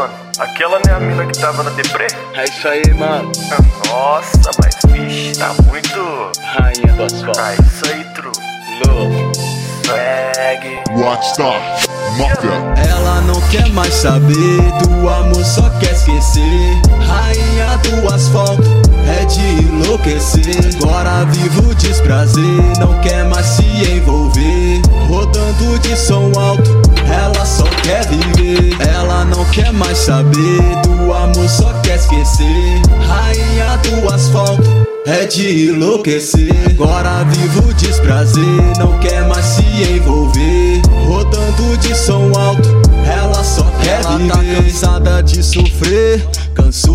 Mano, 0.00 0.14
aquela 0.38 0.80
não 0.82 0.94
é 0.94 0.96
a 0.96 1.00
mina 1.00 1.26
que 1.26 1.38
tava 1.38 1.62
na 1.62 1.68
deprê? 1.70 2.06
É 2.34 2.44
isso 2.44 2.66
aí, 2.66 2.94
mano. 2.94 3.30
Nossa, 3.86 4.50
mas 4.58 4.74
vixe, 4.90 5.38
tá 5.38 5.52
muito. 5.64 6.32
Rainha 6.40 6.94
do 6.94 7.02
asfalto. 7.02 7.38
Ah, 7.38 7.54
isso 7.54 7.92
aí, 7.92 8.04
tru. 8.14 8.32
Louco. 8.86 9.60
Swag. 9.84 10.82
Rockstar, 10.96 11.78
Mafia, 12.16 12.88
Ela 12.88 13.20
não 13.22 13.40
quer 13.48 13.68
mais 13.70 13.92
saber 13.92 14.60
do 14.82 15.08
amor, 15.08 15.44
só 15.44 15.68
quer 15.80 15.92
esquecer. 15.92 16.80
Rainha 17.06 17.76
do 17.78 18.14
asfalto, 18.14 18.62
é 19.06 19.24
de 19.24 19.64
enlouquecer. 19.64 20.76
Agora 20.82 21.24
vivo 21.26 21.70
o 21.70 21.74
desprazer, 21.74 22.42
não 22.78 23.00
quer 23.00 23.24
mais 23.24 23.46
se 23.46 23.64
envolver. 23.64 24.80
Rodando 25.08 25.78
de 25.80 25.96
som 25.96 26.30
alto, 26.38 26.82
quer 29.52 29.72
mais 29.72 29.98
saber 29.98 30.60
do 30.82 31.12
amor, 31.12 31.48
só 31.48 31.72
quer 31.82 31.96
esquecer. 31.96 32.82
Rainha 33.06 33.76
do 33.78 34.12
asfalto, 34.12 34.62
é 35.06 35.26
de 35.26 35.68
enlouquecer. 35.68 36.54
Agora 36.70 37.24
vivo 37.24 37.72
desprazer, 37.74 38.78
não 38.78 38.98
quer 38.98 39.26
mais 39.28 39.44
se 39.44 39.62
envolver. 39.92 40.82
Rodando 41.06 41.76
de 41.78 41.94
som 41.94 42.32
alto, 42.38 42.68
ela 43.04 43.42
só 43.42 43.64
quer 43.82 44.00
ela 44.00 44.16
viver. 44.18 44.32
Tá 44.32 44.62
cansada 44.62 45.22
de 45.22 45.42
sofrer, 45.42 46.26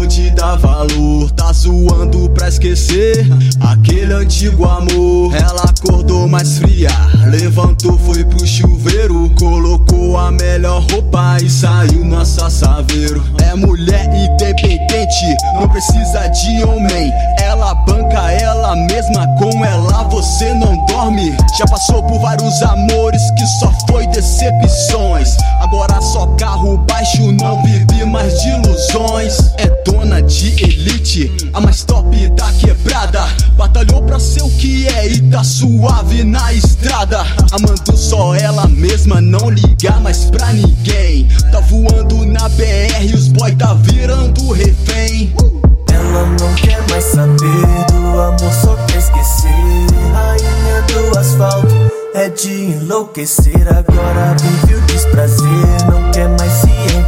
de 0.03 0.31
dar 0.31 0.55
valor. 0.57 1.29
Tá 1.31 1.53
zoando 1.53 2.27
pra 2.31 2.49
esquecer 2.49 3.27
aquele 3.61 4.13
antigo 4.13 4.65
amor. 4.65 5.35
Ela 5.35 5.63
acordou 5.63 6.27
mais 6.27 6.57
fria, 6.57 6.89
levantou, 7.27 7.97
foi 7.99 8.23
pro 8.23 8.45
chuveiro. 8.45 9.29
Colocou 9.37 10.17
a 10.17 10.31
melhor 10.31 10.83
roupa 10.91 11.37
e 11.43 11.49
saiu 11.49 12.03
na 12.03 12.25
saveiro. 12.25 13.23
É 13.43 13.55
mulher 13.55 14.09
independente, 14.13 15.37
não 15.53 15.67
precisa 15.69 16.27
de 16.27 16.63
homem. 16.63 17.11
Ela 17.39 17.75
banca 17.85 18.31
ela 18.31 18.75
mesma, 18.75 19.27
com 19.37 19.63
ela 19.63 20.03
você 20.09 20.53
não 20.53 20.85
dorme. 20.85 21.35
Já 21.57 21.65
passou 21.65 22.02
por 22.03 22.19
vários 22.19 22.61
amores 22.63 23.21
que 23.31 23.45
só 23.59 23.71
foi 23.87 24.07
decepções. 24.07 25.37
Agora 25.61 26.02
só 26.02 26.24
é 34.88 35.08
e 35.08 35.22
tá 35.30 35.44
suave 35.44 36.23
na 36.23 36.53
estrada. 36.53 37.25
Amando 37.52 37.97
só 37.97 38.36
ela 38.36 38.67
mesma, 38.67 39.22
não 39.22 39.50
liga 39.50 40.00
mais 40.00 40.25
pra 40.25 40.52
ninguém. 40.53 41.27
Tá 41.52 41.59
voando 41.61 42.25
na 42.25 42.50
BR, 42.50 43.14
os 43.14 43.27
boy 43.30 43.55
tá 43.55 43.73
virando 43.73 44.52
refém. 44.52 45.33
Ela 45.92 46.25
não 46.39 46.53
quer 46.55 46.83
mais 46.89 47.03
saber 47.03 47.38
do 47.92 48.22
amor, 48.22 48.53
só 48.61 48.75
quer 48.88 48.97
esquecer. 48.97 49.50
Rainha 50.14 50.81
do 50.88 51.17
asfalto, 51.17 51.75
é 52.14 52.30
de 52.30 52.72
enlouquecer. 52.73 53.67
Agora 53.67 54.36
vive 54.42 54.75
o 54.75 54.81
desprazer, 54.81 55.45
não 55.89 56.11
quer 56.11 56.30
mais 56.30 56.52
se 56.52 56.67
envolver. 56.67 57.05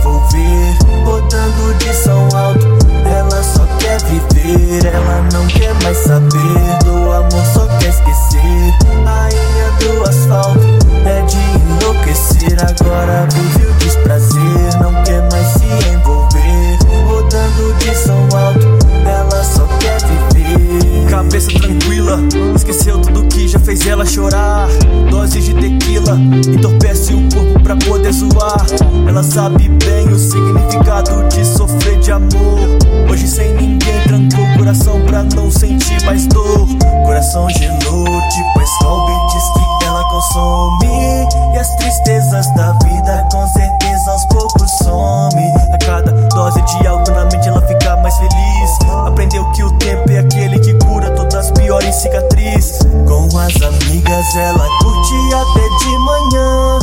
Ela 23.97 24.05
chorar. 24.05 24.67
Doses 25.09 25.45
de 25.45 25.53
tequila, 25.55 26.15
entorpece 26.53 27.13
o 27.13 27.27
corpo 27.33 27.59
pra 27.61 27.75
poder 27.75 28.13
zoar. 28.13 28.65
Ela 29.07 29.23
sabe 29.23 29.67
bem 29.69 30.07
o 30.09 30.19
significado 30.19 30.86
amigas 54.27 54.35
ela 54.35 54.67
curte 54.79 55.33
até 55.33 55.69
de 55.77 55.97
manhã. 55.99 56.79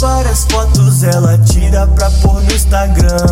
Várias 0.00 0.44
fotos 0.44 1.02
ela 1.02 1.38
tira 1.38 1.86
pra 1.88 2.10
pôr 2.22 2.42
no 2.42 2.52
Instagram. 2.52 3.26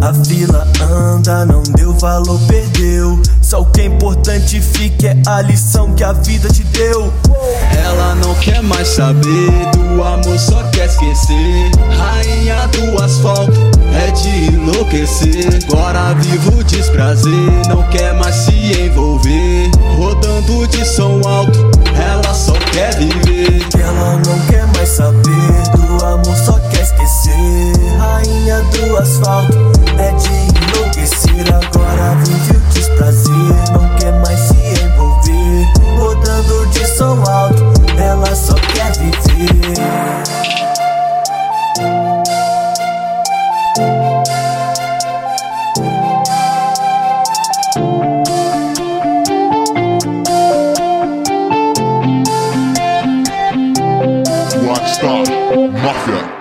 A 0.00 0.14
fila 0.24 0.66
anda, 0.80 1.44
não 1.44 1.62
deu 1.62 1.92
valor, 1.94 2.38
perdeu. 2.46 3.20
Só 3.42 3.60
o 3.60 3.66
que 3.66 3.82
é 3.82 3.84
importante 3.86 4.60
fica 4.60 5.08
é 5.08 5.22
a 5.26 5.42
lição 5.42 5.92
que 5.94 6.04
a 6.04 6.12
vida 6.12 6.48
te 6.48 6.62
deu. 6.64 7.12
Ela 7.84 8.14
não 8.16 8.29
quer 8.40 8.62
mais 8.62 8.88
saber 8.88 9.50
do 9.72 10.02
amor, 10.02 10.38
só 10.38 10.62
quer 10.70 10.86
esquecer. 10.86 11.70
Rainha 11.96 12.66
do 12.68 13.02
asfalto, 13.02 13.52
é 13.94 14.10
de 14.10 14.54
enlouquecer. 14.54 15.60
Agora 15.68 16.14
vivo 16.14 16.64
desprazer, 16.64 17.68
não 17.68 17.82
quer 17.88 18.14
mais 18.14 18.34
se 18.34 18.72
envolver. 18.80 19.70
Rodando 19.96 20.66
de 20.68 20.84
som 20.84 21.20
alto, 21.26 21.70
ela 21.94 22.34
só 22.34 22.54
quer 22.72 22.94
viver. 22.96 23.79
Rockstar, 55.02 55.68
Mafia. 55.82 56.39